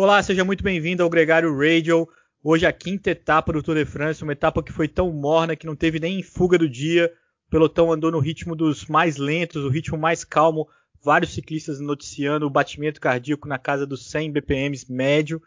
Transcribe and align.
Olá, 0.00 0.22
seja 0.22 0.44
muito 0.44 0.62
bem-vindo 0.62 1.02
ao 1.02 1.10
Gregário 1.10 1.52
Radio. 1.58 2.08
Hoje 2.40 2.64
a 2.64 2.72
quinta 2.72 3.10
etapa 3.10 3.52
do 3.52 3.60
Tour 3.60 3.74
de 3.74 3.84
France, 3.84 4.22
uma 4.22 4.30
etapa 4.30 4.62
que 4.62 4.70
foi 4.72 4.86
tão 4.86 5.12
morna 5.12 5.56
que 5.56 5.66
não 5.66 5.74
teve 5.74 5.98
nem 5.98 6.22
fuga 6.22 6.56
do 6.56 6.68
dia. 6.68 7.12
O 7.48 7.50
pelotão 7.50 7.90
andou 7.90 8.08
no 8.12 8.20
ritmo 8.20 8.54
dos 8.54 8.86
mais 8.86 9.16
lentos, 9.16 9.64
o 9.64 9.68
ritmo 9.68 9.98
mais 9.98 10.22
calmo. 10.22 10.68
Vários 11.02 11.34
ciclistas 11.34 11.80
noticiando 11.80 12.46
o 12.46 12.50
batimento 12.50 13.00
cardíaco 13.00 13.48
na 13.48 13.58
casa 13.58 13.84
dos 13.84 14.08
100 14.08 14.30
BPMs 14.30 14.86
médio. 14.88 15.42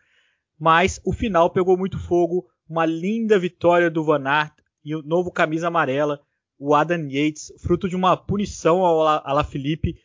Mas 0.60 1.00
o 1.06 1.14
final 1.14 1.50
pegou 1.50 1.78
muito 1.78 1.98
fogo. 1.98 2.46
Uma 2.68 2.86
linda 2.86 3.40
vitória 3.40 3.90
do 3.90 4.04
Van 4.04 4.28
Aert 4.28 4.56
e 4.84 4.94
o 4.94 5.02
novo 5.02 5.32
camisa 5.32 5.70
amarela, 5.70 6.20
o 6.60 6.76
Adam 6.76 7.08
Yates, 7.10 7.54
fruto 7.62 7.88
de 7.88 7.96
uma 7.96 8.18
punição 8.18 8.84
ao 8.84 9.08
Alaphilippe 9.26 9.96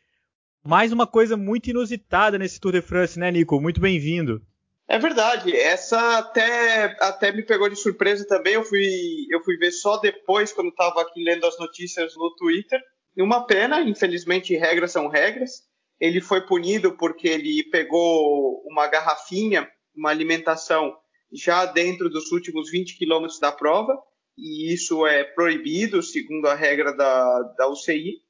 mais 0.67 0.93
uma 0.93 1.07
coisa 1.07 1.37
muito 1.37 1.71
inusitada 1.71 2.37
nesse 2.39 2.61
Tour 2.61 2.73
de 2.73 2.83
France, 2.83 3.19
né, 3.19 3.31
Nico? 3.31 3.61
Muito 3.61 3.81
bem-vindo. 3.81 4.43
É 4.89 4.99
verdade, 4.99 5.55
essa 5.55 6.19
até, 6.19 6.97
até 7.01 7.33
me 7.33 7.43
pegou 7.43 7.69
de 7.69 7.77
surpresa 7.77 8.27
também. 8.27 8.55
Eu 8.55 8.65
fui, 8.65 9.27
eu 9.31 9.43
fui 9.43 9.57
ver 9.57 9.73
só 9.73 9.97
depois, 9.99 10.53
quando 10.53 10.69
estava 10.69 11.03
aqui 11.03 11.23
lendo 11.23 11.47
as 11.47 11.59
notícias 11.59 12.15
no 12.17 12.35
Twitter. 12.37 12.81
Uma 13.17 13.47
pena, 13.47 13.81
infelizmente, 13.81 14.57
regras 14.57 14.93
são 14.93 15.09
regras. 15.09 15.63
Ele 16.01 16.21
foi 16.21 16.47
punido 16.47 16.97
porque 16.97 17.29
ele 17.29 17.69
pegou 17.71 18.63
uma 18.67 18.87
garrafinha, 18.87 19.69
uma 19.97 20.11
alimentação, 20.11 20.95
já 21.33 21.65
dentro 21.65 22.11
dos 22.11 22.31
últimos 22.31 22.71
20 22.71 22.99
quilômetros 22.99 23.41
da 23.41 23.51
prova. 23.51 23.97
E 24.37 24.73
isso 24.73 25.07
é 25.07 25.25
proibido, 25.25 26.03
segundo 26.03 26.47
a 26.47 26.55
regra 26.55 26.95
da, 26.95 27.43
da 27.57 27.69
UCI. 27.69 28.26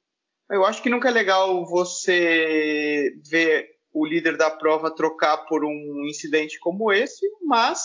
Eu 0.49 0.65
acho 0.65 0.81
que 0.81 0.89
nunca 0.89 1.09
é 1.09 1.11
legal 1.11 1.65
você 1.65 3.13
ver 3.29 3.67
o 3.93 4.05
líder 4.05 4.37
da 4.37 4.49
prova 4.49 4.93
trocar 4.93 5.45
por 5.45 5.65
um 5.65 6.05
incidente 6.07 6.59
como 6.59 6.91
esse, 6.91 7.25
mas 7.45 7.81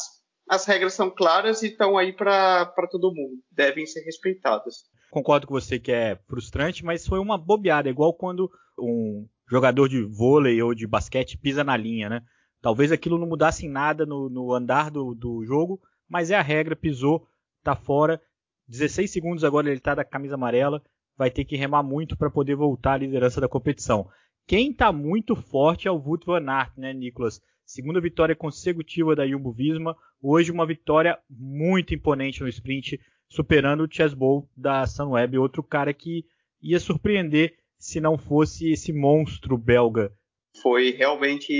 as 0.49 0.65
regras 0.67 0.95
são 0.95 1.11
claras 1.11 1.63
e 1.63 1.69
estão 1.69 1.97
aí 1.97 2.13
para 2.13 2.67
todo 2.91 3.15
mundo, 3.15 3.41
devem 3.51 3.87
ser 3.87 4.03
respeitadas. 4.03 4.85
Concordo 5.11 5.47
com 5.47 5.55
você 5.55 5.79
que 5.79 5.91
é 5.91 6.17
frustrante, 6.29 6.85
mas 6.85 7.07
foi 7.07 7.19
uma 7.19 7.37
bobeada, 7.37 7.89
igual 7.89 8.15
quando 8.15 8.51
um 8.79 9.27
jogador 9.51 9.89
de 9.89 10.03
vôlei 10.03 10.63
ou 10.63 10.75
de 10.75 10.87
basquete 10.87 11.39
pisa 11.39 11.65
na 11.65 11.77
linha, 11.77 12.09
né? 12.09 12.23
Talvez 12.61 12.93
aquilo 12.93 13.19
não 13.19 13.27
mudasse 13.27 13.67
em 13.67 13.69
nada 13.69 14.07
no, 14.07 14.29
no 14.31 14.53
andar 14.53 14.91
do, 14.91 15.15
do 15.15 15.45
jogo, 15.45 15.81
mas 16.09 16.31
é 16.31 16.37
a 16.37 16.43
regra, 16.43 16.77
pisou, 16.77 17.27
tá 17.63 17.75
fora. 17.75 18.21
16 18.69 19.11
segundos 19.11 19.45
agora 19.45 19.69
ele 19.69 19.81
tá 19.81 19.95
da 19.95 20.05
camisa 20.05 20.37
amarela 20.37 20.83
vai 21.23 21.31
ter 21.31 21.45
que 21.45 21.55
remar 21.55 21.85
muito 21.85 22.17
para 22.17 22.29
poder 22.29 22.57
voltar 22.57 22.95
à 22.95 22.97
liderança 22.97 23.41
da 23.41 23.49
competição. 23.49 24.09
Quem 24.45 24.73
está 24.73 24.91
muito 24.91 25.37
forte 25.37 25.87
é 25.87 25.91
o 25.91 25.95
Wout 25.95 26.27
van 26.27 26.51
Aert, 26.51 26.73
né, 26.77 26.93
Nicolas? 26.93 27.41
Segunda 27.65 28.01
vitória 28.01 28.35
consecutiva 28.35 29.15
da 29.15 29.25
Jumbo 29.25 29.53
Visma, 29.53 29.97
hoje 30.21 30.51
uma 30.51 30.67
vitória 30.67 31.17
muito 31.31 31.95
imponente 31.95 32.41
no 32.43 32.49
sprint, 32.49 33.01
superando 33.29 33.85
o 33.85 33.89
Chesbow 33.89 34.51
da 34.57 34.85
Sunweb, 34.85 35.39
outro 35.39 35.63
cara 35.63 35.95
que 35.95 36.25
ia 36.61 36.81
surpreender 36.81 37.55
se 37.79 38.01
não 38.01 38.19
fosse 38.19 38.73
esse 38.73 38.93
monstro 38.93 39.57
belga. 39.57 40.13
Foi 40.61 40.91
realmente 40.91 41.53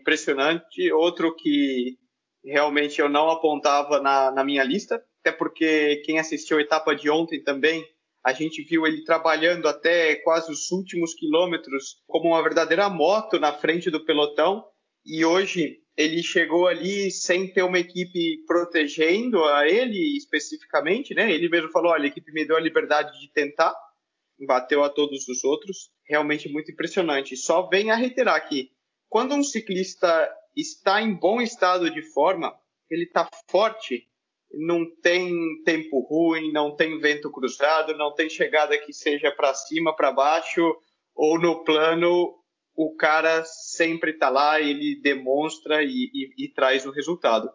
impressionante, 0.00 0.90
outro 0.90 1.36
que 1.36 1.98
realmente 2.42 2.98
eu 2.98 3.10
não 3.10 3.28
apontava 3.28 4.00
na, 4.00 4.30
na 4.30 4.42
minha 4.42 4.64
lista, 4.64 5.04
até 5.20 5.30
porque 5.30 5.96
quem 5.96 6.18
assistiu 6.18 6.56
a 6.56 6.62
etapa 6.62 6.96
de 6.96 7.10
ontem 7.10 7.42
também 7.42 7.84
a 8.24 8.32
gente 8.32 8.62
viu 8.62 8.86
ele 8.86 9.04
trabalhando 9.04 9.66
até 9.66 10.16
quase 10.16 10.50
os 10.50 10.70
últimos 10.70 11.14
quilômetros 11.14 12.00
como 12.06 12.28
uma 12.28 12.42
verdadeira 12.42 12.88
moto 12.88 13.38
na 13.38 13.52
frente 13.52 13.90
do 13.90 14.04
pelotão. 14.04 14.64
E 15.04 15.24
hoje 15.24 15.80
ele 15.96 16.22
chegou 16.22 16.68
ali 16.68 17.10
sem 17.10 17.52
ter 17.52 17.62
uma 17.62 17.78
equipe 17.78 18.44
protegendo 18.46 19.44
a 19.44 19.68
ele 19.68 20.16
especificamente, 20.16 21.14
né? 21.14 21.32
Ele 21.32 21.48
mesmo 21.48 21.70
falou: 21.70 21.92
olha, 21.92 22.04
a 22.04 22.08
equipe 22.08 22.32
me 22.32 22.46
deu 22.46 22.56
a 22.56 22.60
liberdade 22.60 23.18
de 23.20 23.32
tentar, 23.32 23.74
bateu 24.46 24.84
a 24.84 24.88
todos 24.88 25.28
os 25.28 25.42
outros. 25.42 25.90
Realmente 26.06 26.48
muito 26.48 26.70
impressionante. 26.70 27.36
Só 27.36 27.68
vem 27.68 27.90
a 27.90 27.96
reiterar 27.96 28.48
que 28.48 28.70
quando 29.08 29.34
um 29.34 29.42
ciclista 29.42 30.30
está 30.56 31.02
em 31.02 31.14
bom 31.14 31.40
estado 31.40 31.90
de 31.90 32.02
forma, 32.12 32.54
ele 32.90 33.04
está 33.04 33.28
forte, 33.50 34.06
não 34.54 34.84
tem 35.02 35.62
tempo 35.64 36.00
ruim, 36.00 36.52
não 36.52 36.74
tem 36.74 36.98
vento 36.98 37.30
cruzado, 37.30 37.96
não 37.96 38.14
tem 38.14 38.28
chegada 38.28 38.76
que 38.78 38.92
seja 38.92 39.30
para 39.30 39.54
cima, 39.54 39.94
para 39.94 40.12
baixo 40.12 40.74
ou 41.14 41.38
no 41.38 41.64
plano. 41.64 42.34
O 42.74 42.94
cara 42.94 43.44
sempre 43.44 44.12
está 44.12 44.28
lá, 44.30 44.60
ele 44.60 45.00
demonstra 45.02 45.82
e, 45.82 46.10
e, 46.12 46.44
e, 46.44 46.48
traz 46.48 46.86
o 46.86 46.90
resultado. 46.90 47.48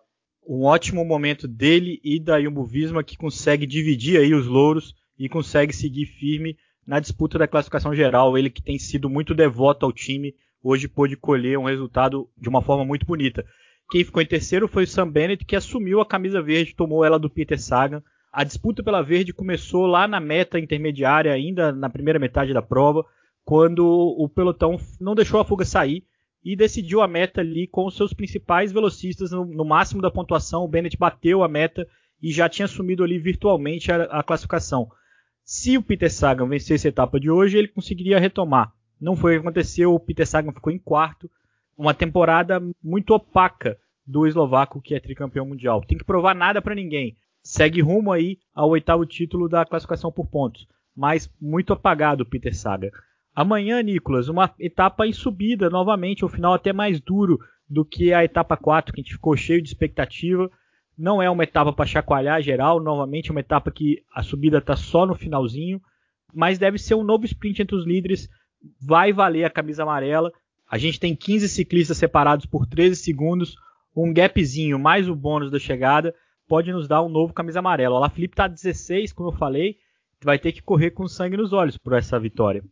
Um 0.48 0.64
ótimo 0.64 1.04
momento 1.04 1.48
dele 1.48 2.00
e 2.04 2.20
da 2.20 2.42
Jumbo 2.42 2.64
Visma 2.64 3.04
que 3.04 3.18
consegue 3.18 3.66
dividir 3.66 4.20
aí 4.20 4.34
os 4.34 4.46
louros 4.46 4.94
e 5.18 5.28
consegue 5.28 5.74
seguir 5.74 6.06
firme 6.06 6.56
na 6.86 7.00
disputa 7.00 7.38
da 7.38 7.48
classificação 7.48 7.94
geral. 7.94 8.38
Ele 8.38 8.50
que 8.50 8.62
tem 8.62 8.80
sido 8.80 9.10
muito 9.10 9.34
devoto 9.34 9.86
ao 9.86 9.92
time, 9.92 10.36
hoje 10.64 10.88
pôde 10.88 11.18
colher 11.18 11.58
um 11.58 11.66
resultado 11.66 12.30
de 12.38 12.48
uma 12.48 12.62
forma 12.62 12.86
muito 12.86 13.06
bonita. 13.06 13.46
Quem 13.90 14.04
ficou 14.04 14.22
em 14.22 14.26
terceiro 14.26 14.68
foi 14.68 14.84
o 14.84 14.88
Sam 14.88 15.10
Bennett, 15.10 15.46
que 15.46 15.56
assumiu 15.56 16.02
a 16.02 16.06
camisa 16.06 16.42
verde, 16.42 16.76
tomou 16.76 17.06
ela 17.06 17.18
do 17.18 17.30
Peter 17.30 17.60
Sagan. 17.60 18.04
A 18.32 18.44
disputa 18.44 18.84
pela 18.84 19.02
verde 19.02 19.34
começou 19.34 19.86
lá 19.86 20.08
na 20.08 20.20
meta 20.20 20.60
intermediária, 20.60 21.32
ainda 21.32 21.72
na 21.72 21.90
primeira 21.90 22.20
metade 22.20 22.54
da 22.54 22.62
prova, 22.62 23.06
quando 23.46 23.86
o 23.86 24.28
pelotão 24.28 24.78
não 25.00 25.16
deixou 25.16 25.40
a 25.40 25.46
fuga 25.46 25.64
sair 25.64 26.04
e 26.44 26.56
decidiu 26.56 27.02
a 27.02 27.08
meta 27.08 27.40
ali 27.40 27.66
com 27.66 27.86
os 27.86 27.96
seus 27.96 28.14
principais 28.14 28.72
velocistas 28.72 29.32
no, 29.32 29.46
no 29.46 29.64
máximo 29.64 30.02
da 30.02 30.12
pontuação. 30.12 30.66
O 30.66 30.68
Bennett 30.68 30.98
bateu 30.98 31.42
a 31.42 31.48
meta 31.48 31.88
e 32.22 32.32
já 32.32 32.50
tinha 32.50 32.66
assumido 32.66 33.04
ali 33.04 33.18
virtualmente 33.18 33.92
a, 33.92 34.04
a 34.04 34.22
classificação. 34.22 34.90
Se 35.46 35.78
o 35.78 35.82
Peter 35.82 36.12
Sagan 36.12 36.50
vencesse 36.50 36.88
a 36.88 36.90
etapa 36.90 37.18
de 37.20 37.32
hoje, 37.32 37.58
ele 37.58 37.70
conseguiria 37.70 38.20
retomar. 38.20 38.74
Não 39.00 39.16
foi 39.16 39.38
o 39.38 39.42
que 39.42 39.48
aconteceu, 39.48 39.94
o 39.94 40.00
Peter 40.00 40.28
Sagan 40.28 40.52
ficou 40.52 40.74
em 40.74 40.80
quarto, 40.80 41.30
uma 41.78 41.94
temporada 41.94 42.62
muito 42.84 43.14
opaca 43.14 43.78
do 44.06 44.26
eslovaco 44.26 44.82
que 44.82 44.96
é 44.96 45.00
tricampeão 45.00 45.46
mundial. 45.46 45.82
Tem 45.82 45.98
que 45.98 46.04
provar 46.04 46.34
nada 46.34 46.62
para 46.62 46.74
ninguém. 46.74 47.16
Segue 47.44 47.82
rumo 47.82 48.12
aí 48.12 48.40
ao 48.54 48.70
oitavo 48.70 49.06
título 49.06 49.48
da 49.48 49.66
classificação 49.66 50.12
por 50.12 50.28
pontos, 50.28 50.68
mas 50.96 51.30
muito 51.40 51.72
apagado 51.74 52.26
Peter 52.26 52.56
Saga. 52.56 52.92
Amanhã, 53.36 53.82
Nicolas, 53.84 54.30
uma 54.30 54.52
etapa 54.60 55.06
em 55.06 55.14
subida 55.14 55.70
novamente, 55.70 56.26
o 56.26 56.30
final 56.30 56.54
até 56.54 56.74
mais 56.74 57.00
duro 57.00 57.38
do 57.70 57.86
que 57.86 58.12
a 58.12 58.24
etapa 58.24 58.58
4, 58.58 58.94
que 58.94 59.00
a 59.00 59.04
gente 59.04 59.14
ficou 59.14 59.38
cheio 59.38 59.62
de 59.62 59.68
expectativa. 59.68 60.50
Não 60.98 61.22
é 61.22 61.30
uma 61.30 61.44
etapa 61.44 61.72
para 61.72 61.86
chacoalhar 61.86 62.42
geral, 62.42 62.82
novamente 62.82 63.30
uma 63.30 63.40
etapa 63.40 63.70
que 63.70 64.04
a 64.12 64.24
subida 64.24 64.58
está 64.58 64.76
só 64.76 65.06
no 65.06 65.14
finalzinho, 65.14 65.80
mas 66.34 66.58
deve 66.58 66.80
ser 66.80 66.96
um 66.96 67.04
novo 67.04 67.26
sprint 67.26 67.62
entre 67.62 67.76
os 67.76 67.86
líderes. 67.86 68.28
Vai 68.82 69.14
valer 69.14 69.44
a 69.44 69.50
camisa 69.50 69.84
amarela. 69.84 70.32
A 70.70 70.78
gente 70.78 71.00
tem 71.00 71.16
15 71.16 71.48
ciclistas 71.48 71.98
separados 71.98 72.46
por 72.46 72.66
13 72.66 72.96
segundos, 72.96 73.56
um 73.96 74.14
gapzinho 74.14 74.78
mais 74.78 75.08
o 75.08 75.16
bônus 75.16 75.50
da 75.50 75.60
chegada 75.60 76.14
pode 76.48 76.72
nos 76.72 76.88
dar 76.88 77.04
um 77.04 77.10
novo 77.10 77.34
camisa 77.34 77.60
amarela. 77.60 78.00
O 78.00 78.10
Felipe 78.10 78.34
está 78.34 78.48
16, 78.48 79.12
como 79.14 79.30
eu 79.30 79.34
falei, 79.34 79.78
vai 80.24 80.40
ter 80.40 80.52
que 80.52 80.62
correr 80.62 80.92
com 80.92 81.08
sangue 81.08 81.38
nos 81.38 81.54
olhos 81.54 81.78
por 81.78 81.94
essa 81.94 82.20
vitória. 82.20 82.64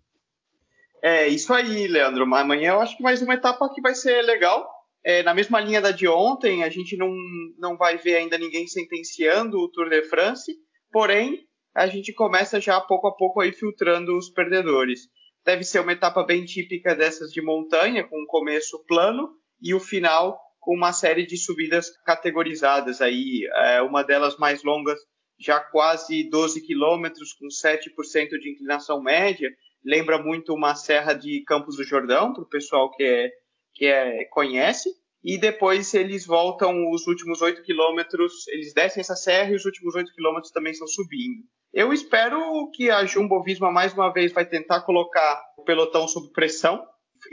É 1.02 1.28
isso 1.28 1.54
aí, 1.54 1.88
Leandro. 1.88 2.24
Amanhã 2.34 2.74
eu 2.74 2.82
acho 2.82 2.98
que 2.98 3.04
mais 3.04 3.22
uma 3.22 3.34
etapa 3.34 3.70
que 3.74 3.82
vai 3.82 3.94
ser 3.94 4.22
legal. 4.24 4.68
É, 5.04 5.22
na 5.22 5.36
mesma 5.36 5.60
linha 5.60 5.80
da 5.80 5.92
de 5.92 6.08
ontem, 6.08 6.64
a 6.64 6.70
gente 6.70 6.98
não, 6.98 7.14
não 7.60 7.78
vai 7.78 7.98
ver 7.98 8.16
ainda 8.16 8.40
ninguém 8.40 8.66
sentenciando 8.66 9.58
o 9.58 9.70
Tour 9.70 9.88
de 9.88 10.02
France, 10.04 10.52
porém 10.92 11.46
a 11.76 11.86
gente 11.86 12.12
começa 12.12 12.60
já 12.60 12.82
pouco 12.82 13.08
a 13.08 13.16
pouco 13.16 13.40
aí 13.40 13.52
filtrando 13.52 14.18
os 14.18 14.30
perdedores 14.30 15.02
deve 15.46 15.64
ser 15.64 15.80
uma 15.80 15.94
etapa 15.94 16.24
bem 16.24 16.44
típica 16.44 16.96
dessas 16.96 17.32
de 17.32 17.42
montanha, 17.42 18.04
com 18.04 18.22
um 18.22 18.26
começo 18.26 18.84
plano 18.86 19.30
e 19.62 19.74
o 19.74 19.80
final 19.80 20.40
com 20.66 20.76
uma 20.76 20.92
série 20.92 21.28
de 21.28 21.38
subidas 21.38 21.92
categorizadas 22.03 23.00
aí, 23.00 23.47
é, 23.53 23.82
uma 23.84 24.02
delas 24.02 24.36
mais 24.38 24.64
longas, 24.64 25.00
já 25.40 25.59
quase 25.59 26.28
12 26.28 26.66
quilômetros, 26.66 27.34
com 27.34 27.46
7% 27.46 28.30
de 28.30 28.52
inclinação 28.52 29.00
média, 29.00 29.52
lembra 29.84 30.18
muito 30.18 30.56
uma 30.56 30.74
serra 30.74 31.14
de 31.14 31.44
Campos 31.46 31.78
do 31.78 31.84
Jordão, 31.84 32.34
para 32.34 32.41
o 32.41 32.50
pessoal 32.50 32.90
que, 32.90 33.03
é, 33.03 33.30
que 33.76 33.86
é, 33.86 34.26
conhece, 34.26 34.90
e 35.24 35.38
depois 35.38 35.94
eles 35.94 36.26
voltam 36.26 36.90
os 36.90 37.06
últimos 37.06 37.44
8 37.44 37.62
quilômetros, 37.62 38.48
eles 38.48 38.74
descem 38.74 39.02
essa 39.02 39.16
serra 39.16 39.52
e 39.52 39.56
os 39.56 39.66
últimos 39.66 39.94
8 39.94 40.12
quilômetros 40.14 40.52
também 40.52 40.72
estão 40.72 40.88
subindo. 40.88 41.44
Eu 41.76 41.92
espero 41.92 42.72
que 42.74 42.90
a 42.90 43.04
Jumbo 43.04 43.44
Visma 43.44 43.70
mais 43.70 43.94
uma 43.94 44.10
vez 44.10 44.32
vai 44.32 44.46
tentar 44.46 44.80
colocar 44.84 45.44
o 45.58 45.64
pelotão 45.66 46.08
sob 46.08 46.32
pressão 46.32 46.82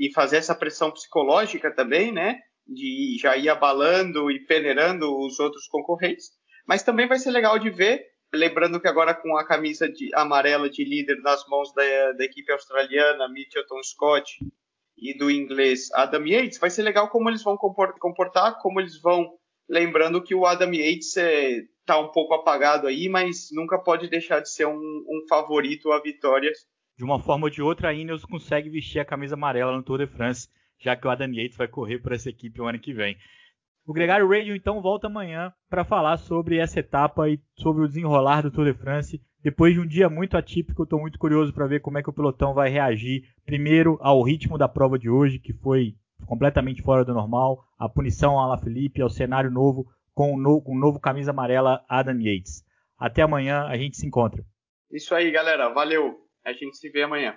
e 0.01 0.13
fazer 0.13 0.39
essa 0.39 0.53
pressão 0.53 0.91
psicológica 0.91 1.73
também, 1.73 2.11
né? 2.11 2.41
De 2.67 3.17
já 3.21 3.37
ir 3.37 3.49
abalando 3.49 4.33
e 4.33 4.45
peneirando 4.45 5.17
os 5.17 5.39
outros 5.39 5.69
concorrentes. 5.69 6.27
Mas 6.67 6.83
também 6.83 7.07
vai 7.07 7.21
ser 7.21 7.31
legal 7.31 7.57
de 7.57 7.71
ver, 7.71 8.05
lembrando 8.35 8.81
que 8.81 8.89
agora 8.89 9.15
com 9.15 9.37
a 9.37 9.47
camisa 9.47 9.89
de, 9.89 10.11
amarela 10.13 10.69
de 10.69 10.85
líder 10.85 11.21
nas 11.23 11.47
mãos 11.47 11.73
da, 11.73 12.11
da 12.11 12.25
equipe 12.25 12.51
australiana, 12.51 13.29
Mitchelton 13.29 13.81
Scott 13.85 14.39
e 14.99 15.17
do 15.17 15.31
inglês 15.31 15.89
Adam 15.93 16.27
Yates, 16.27 16.59
vai 16.59 16.69
ser 16.69 16.83
legal 16.83 17.09
como 17.11 17.31
eles 17.31 17.45
vão 17.45 17.57
comportar, 17.57 18.59
como 18.61 18.81
eles 18.81 19.01
vão. 19.01 19.39
Lembrando 19.69 20.21
que 20.21 20.35
o 20.35 20.45
Adam 20.45 20.75
Yates 20.75 21.17
é, 21.17 21.61
tá 21.85 21.99
um 21.99 22.09
pouco 22.09 22.35
apagado 22.35 22.87
aí, 22.87 23.09
mas 23.09 23.49
nunca 23.53 23.79
pode 23.79 24.09
deixar 24.09 24.41
de 24.41 24.51
ser 24.51 24.67
um, 24.67 24.75
um 24.77 25.27
favorito 25.29 25.91
a 25.93 26.01
vitórias. 26.01 26.59
De 26.97 27.05
uma 27.05 27.19
forma 27.19 27.47
ou 27.47 27.51
de 27.51 27.63
outra, 27.63 27.89
a 27.89 27.95
Ineos 27.95 28.25
consegue 28.25 28.69
vestir 28.69 29.01
a 29.01 29.05
camisa 29.05 29.35
amarela 29.35 29.77
no 29.77 29.83
Tour 29.83 29.99
de 29.99 30.07
France, 30.07 30.49
já 30.79 30.95
que 30.95 31.07
o 31.07 31.11
Adam 31.11 31.33
Yates 31.33 31.57
vai 31.57 31.69
correr 31.69 31.99
por 31.99 32.13
essa 32.13 32.29
equipe 32.29 32.61
o 32.61 32.67
ano 32.67 32.79
que 32.79 32.93
vem. 32.93 33.17
O 33.85 33.93
Gregário 33.93 34.29
Radio 34.29 34.55
então 34.55 34.81
volta 34.81 35.09
amanhã 35.09 35.53
para 35.69 35.85
falar 35.85 36.17
sobre 36.17 36.59
essa 36.59 36.79
etapa 36.79 37.29
e 37.29 37.41
sobre 37.57 37.83
o 37.83 37.89
desenrolar 37.89 38.43
do 38.43 38.51
Tour 38.51 38.67
de 38.67 38.75
France. 38.75 39.21
Depois 39.43 39.75
de 39.75 39.81
um 39.81 39.87
dia 39.87 40.09
muito 40.09 40.37
atípico, 40.37 40.85
estou 40.85 41.01
muito 41.01 41.19
curioso 41.19 41.53
para 41.53 41.67
ver 41.67 41.81
como 41.81 41.99
é 41.99 42.03
que 42.03 42.09
o 42.09 42.13
pelotão 42.13 42.55
vai 42.55 42.71
reagir. 42.71 43.25
Primeiro 43.45 43.99
ao 44.01 44.23
ritmo 44.23 44.57
da 44.57 44.69
prova 44.69 44.97
de 44.97 45.11
hoje, 45.11 45.41
que 45.41 45.53
foi 45.53 45.97
completamente 46.27 46.81
fora 46.81 47.05
do 47.05 47.13
normal, 47.13 47.65
a 47.77 47.89
punição 47.89 48.39
a 48.39 48.47
La 48.47 48.59
Felipe, 48.59 49.03
ao 49.03 49.11
cenário 49.11 49.51
novo 49.51 49.89
com 50.15 50.35
o 50.35 50.39
no, 50.39 50.63
um 50.67 50.79
novo 50.79 51.01
camisa 51.01 51.31
amarela 51.31 51.85
Adam 51.89 52.21
Yates. 52.21 52.65
Até 52.99 53.23
amanhã, 53.23 53.67
a 53.67 53.77
gente 53.77 53.97
se 53.97 54.07
encontra. 54.07 54.45
Isso 54.91 55.15
aí, 55.15 55.31
galera. 55.31 55.69
Valeu. 55.71 56.19
A 56.45 56.53
gente 56.53 56.77
se 56.77 56.91
vê 56.91 57.03
amanhã. 57.03 57.37